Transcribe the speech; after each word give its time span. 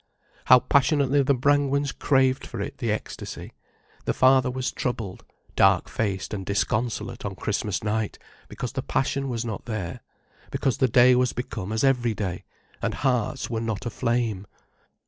How 0.45 0.59
passionately 0.61 1.21
the 1.21 1.35
Brangwens 1.35 1.91
craved 1.91 2.43
for 2.47 2.59
it, 2.59 2.79
the 2.79 2.91
ecstasy. 2.91 3.53
The 4.05 4.15
father 4.15 4.49
was 4.49 4.71
troubled, 4.71 5.23
dark 5.55 5.87
faced 5.87 6.33
and 6.33 6.43
disconsolate, 6.43 7.23
on 7.23 7.35
Christmas 7.35 7.83
night, 7.83 8.17
because 8.49 8.71
the 8.71 8.81
passion 8.81 9.29
was 9.29 9.45
not 9.45 9.65
there, 9.65 9.99
because 10.49 10.79
the 10.79 10.87
day 10.87 11.13
was 11.13 11.33
become 11.33 11.71
as 11.71 11.83
every 11.83 12.15
day, 12.15 12.45
and 12.81 12.95
hearts 12.95 13.47
were 13.51 13.61
not 13.61 13.85
aflame. 13.85 14.47